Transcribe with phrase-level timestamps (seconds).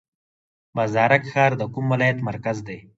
[0.75, 2.77] بازارک ښار د کوم ولایت مرکز دی؟